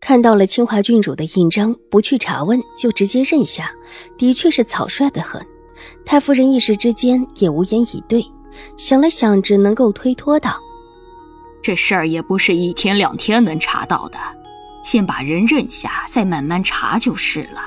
[0.00, 3.70] 看到了清华郡主的印章，不去查问就直接认下，
[4.16, 5.44] 的确是草率的很。
[6.04, 8.24] 太夫人一时之间也无言以对，
[8.76, 10.56] 想了想，只能够推脱道
[11.62, 14.18] ：“这事儿也不是一天两天能查到的，
[14.82, 17.60] 先把人认下，再慢慢查就是了。”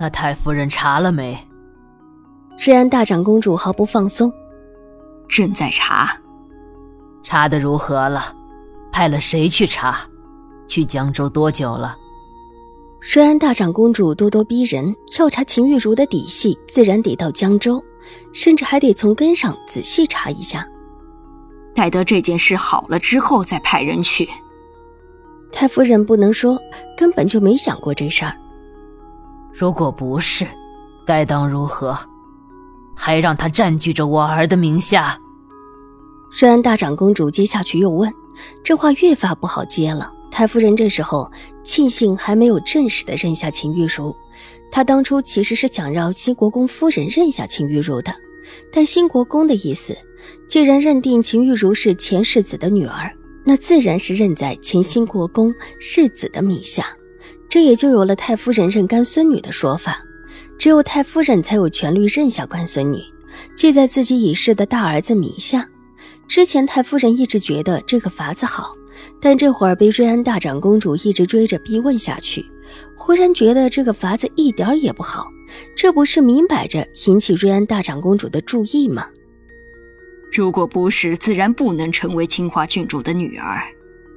[0.00, 1.38] 那太夫人查了没？
[2.56, 4.32] 治安大长公主毫不放松
[5.28, 6.16] ：“正在查。”
[7.22, 8.34] 查的如何了？
[8.90, 9.98] 派了谁去查？
[10.66, 11.96] 去江州多久了？
[13.00, 17.84] 虽然大长公主咄咄逼人，要查秦玉茹的底细，自然得到江州，
[18.32, 20.66] 甚至还得从根上仔细查一下。
[21.74, 24.28] 待得这件事好了之后再派人去。
[25.52, 26.58] 太夫人不能说
[26.96, 28.34] 根本就没想过这事儿。
[29.52, 30.46] 如果不是，
[31.06, 31.96] 该当如何？
[32.96, 35.18] 还让他占据着我儿的名下？
[36.32, 38.10] 虽然大长公主接下去又问，
[38.64, 40.12] 这话越发不好接了。
[40.36, 41.30] 太夫人这时候
[41.62, 44.12] 庆幸还没有正式的认下秦玉茹，
[44.68, 48.12] 她当初其实是想让新国公夫人认下秦玉茹的，
[48.72, 49.96] 但新国公的意思，
[50.48, 56.84] 既然认定秦玉茹是前世子的女儿，那自然是认在前新国公世子的名下，
[57.48, 60.02] 这也就有了太夫人认干孙女的说法，
[60.58, 62.98] 只有太夫人才有权利认下干孙女，
[63.54, 65.68] 记在自己已逝的大儿子名下。
[66.26, 68.74] 之前太夫人一直觉得这个法子好。
[69.20, 72.44] 但这会儿被瑞安大长公主一直追着逼问下去，
[72.96, 75.26] 忽然觉得这个法子一点也不好，
[75.76, 79.06] 这不是明摆着引起瑞安大长公主的注意吗？
[80.32, 83.62] 如果不是，自然不能成为清华郡主的女儿。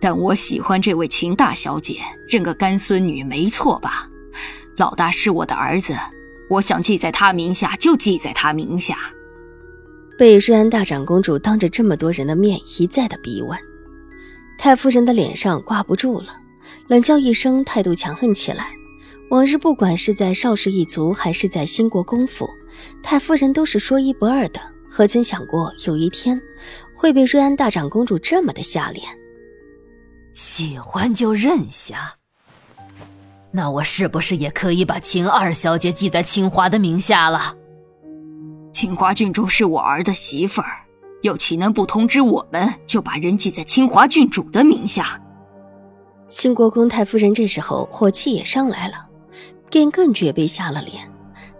[0.00, 1.96] 但我喜欢这位秦大小姐，
[2.28, 4.08] 认个干孙女没错吧？
[4.76, 5.96] 老大是我的儿子，
[6.50, 8.96] 我想记在他名下就记在他名下。
[10.18, 13.58] 被瑞安大长公主当着这么多人的面一再的逼问。
[14.56, 16.28] 太夫人的脸上挂不住了，
[16.88, 18.72] 冷笑一声，态度强横起来。
[19.30, 22.48] 往日不管是在邵氏一族，还是在兴国公府，
[23.02, 24.60] 太夫人都是说一不二的。
[24.88, 26.40] 何曾想过有一天
[26.94, 29.04] 会被瑞安大长公主这么的下脸？
[30.32, 32.14] 喜欢就认下，
[33.50, 37.56] 那我是不是也可以把秦二小姐记在清华的名下了？
[38.72, 40.83] 清华郡主是我儿的媳妇儿。
[41.24, 45.18] 又岂能不通知我们，就把人记在清华郡主的名下？
[46.28, 49.06] 新国公太夫人这时候火气也上来了，
[49.70, 51.10] 便更觉被下了脸。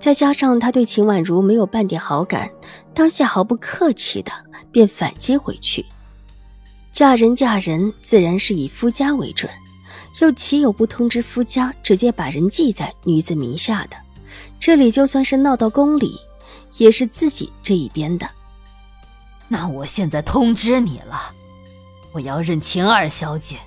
[0.00, 2.50] 再加上他对秦婉如没有半点好感，
[2.92, 4.32] 当下毫不客气的
[4.72, 5.86] 便反击回去：
[6.90, 9.48] 嫁人嫁人，自然是以夫家为准，
[10.20, 13.96] 又岂有不通知夫家，直接把人记在女子名下的？
[14.58, 16.18] 这里就算是闹到宫里，
[16.78, 18.28] 也是自己这一边的。
[19.52, 21.30] 那我现在通知你了，
[22.10, 23.58] 我要认秦二小姐，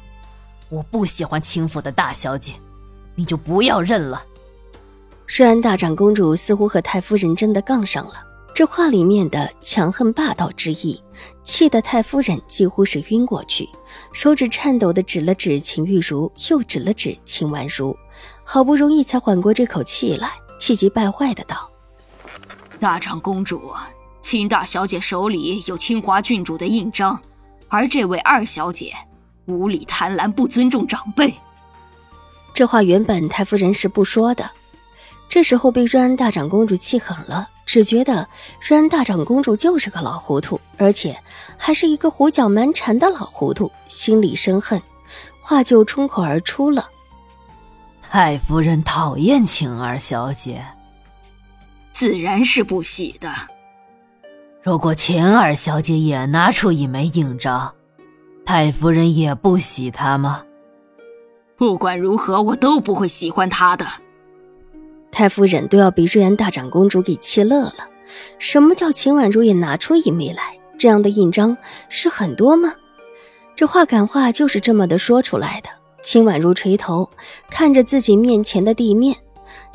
[0.68, 2.53] 我不喜欢秦府的大小姐，
[3.13, 4.25] 你就不要认了。
[5.28, 8.16] 瑞安大长公主似乎和太夫人真的杠上了，
[8.51, 11.00] 这话里面的强横霸道之意，
[11.44, 13.69] 气得太夫人几乎是晕过去，
[14.12, 17.96] 手指颤抖的指了指秦玉茹，又指了指秦婉如，
[18.44, 21.69] 好不容易才缓过这口气来，气急败坏的道
[22.81, 23.72] ：“大长公主。”
[24.25, 27.21] 秦大小姐手里有清华郡主的印章，
[27.69, 28.91] 而这位二小姐
[29.45, 31.31] 无理贪婪，不尊重长辈。
[32.51, 34.49] 这话原本太夫人是不说的，
[35.29, 38.27] 这时候被瑞安大长公主气狠了，只觉得
[38.67, 41.15] 瑞安大长公主就是个老糊涂，而且
[41.55, 44.81] 还是一个胡搅蛮缠的老糊涂，心里生恨，
[45.39, 46.89] 话就冲口而出了
[48.09, 50.66] ：“太夫人讨厌晴儿小姐，
[51.91, 53.31] 自然是不喜的。”
[54.66, 57.72] 如果秦二小姐也拿出一枚印章，
[58.44, 60.41] 太夫人也不喜她吗？
[61.56, 63.85] 不管如何，我都不会喜欢她的。
[65.12, 67.88] 太夫人都要被瑞安大长公主给气乐了。
[68.40, 70.58] 什么叫秦婉如也拿出一枚来？
[70.79, 71.56] 这样的印章
[71.88, 72.73] 是很多吗？
[73.56, 75.70] 这话赶话就是这么的说出来的。
[76.02, 77.08] 秦婉如垂头
[77.52, 79.16] 看着自己面前的地面，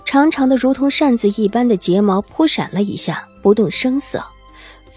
[0.05, 4.21] 长长的如同扇子一般的睫毛扑闪了一下，不动声色。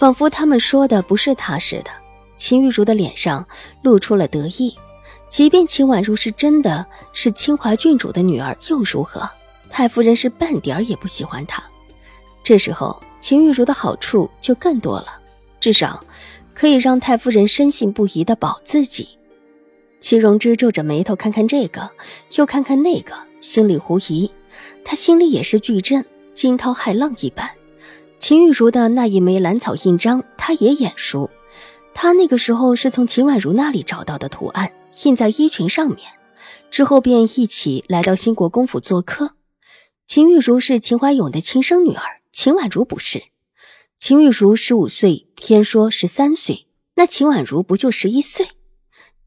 [0.04, 1.90] 仿佛他们说的不是他似的，
[2.36, 3.48] 秦玉茹的脸上
[3.82, 4.76] 露出了得意，
[5.30, 9.30] 即便秦婉如是真的是清华郡主的女儿，又如何？
[9.70, 11.64] 太夫人是半点儿也不喜欢她。
[12.44, 15.22] 这时候，秦玉茹的好处就更多了，
[15.62, 16.04] 至少
[16.54, 19.08] 可以让太夫人深信不疑的保自己。
[20.02, 21.90] 齐荣之皱着眉头，看看这个，
[22.36, 24.30] 又看看那个，心里狐疑。
[24.84, 27.50] 他心里也是巨震，惊涛骇浪一般。
[28.24, 31.30] 秦玉茹的那一枚兰草印章，他也眼熟。
[31.94, 34.72] 他那个时候是从秦婉如那里找到的图案，
[35.04, 36.00] 印在衣裙上面，
[36.72, 39.32] 之后便一起来到兴国公府做客。
[40.08, 43.24] 秦玉茹是秦怀勇的亲生女儿，秦婉如不是。
[44.00, 48.48] 秦玉茹十五岁，偏说十三岁，那秦婉如不就十一岁？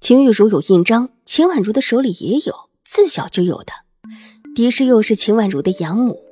[0.00, 3.74] 秦玉茹有印章，秦婉如的手里也有，自小就有的。
[4.54, 6.22] 狄氏又是秦婉如的养母，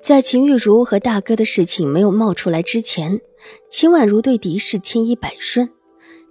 [0.00, 3.20] 在秦玉茹和大哥的事情没有冒出来之前，
[3.68, 5.68] 秦婉如对狄氏千依百顺，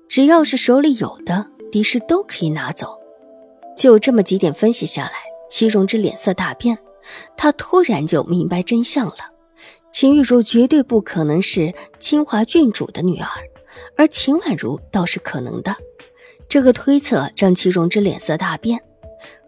[0.08, 2.98] 只要是手里有的，狄氏都可以拿走。
[3.76, 5.12] 就这么几点分析下来，
[5.50, 6.78] 齐荣之脸色大变，
[7.36, 9.18] 他突然就明白真相了：
[9.92, 13.28] 秦玉茹绝对不可能是清华郡主的女儿，
[13.96, 15.76] 而秦婉如倒是可能的。
[16.50, 18.82] 这个推测让齐荣之脸色大变，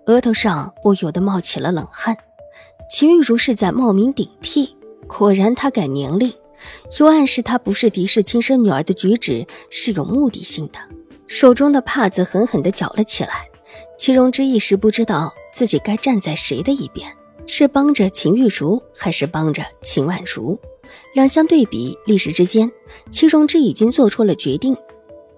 [0.05, 2.15] 额头上不由得冒起了冷汗。
[2.89, 4.75] 秦玉茹是在冒名顶替，
[5.07, 6.33] 果然他改年龄，
[6.99, 10.79] 又暗示他不是狄氏亲生女儿的举止是有目的性的。
[11.27, 13.47] 手中的帕子狠狠地搅了起来。
[13.95, 17.07] 齐荣之一时不知道自己该站在谁的一边，
[17.45, 20.57] 是帮着秦玉茹，还是帮着秦婉如？
[21.13, 22.71] 两相对比，立时之间，
[23.11, 24.75] 齐荣之已经做出了决定，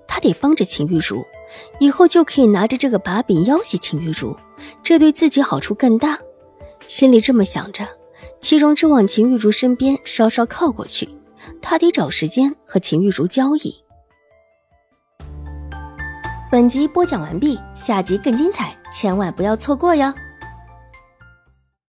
[0.07, 1.21] 他得帮着秦玉茹。
[1.81, 4.37] 以后就可以拿着这个把柄要挟秦玉茹，
[4.81, 6.17] 这对自己好处更大。
[6.91, 7.87] 心里这么想着，
[8.41, 11.07] 齐荣之往秦玉茹身边稍稍靠过去，
[11.61, 13.73] 他得找时间和秦玉茹交易。
[16.51, 20.13] 本集播讲完毕，下集更精彩，千万不要错过哟。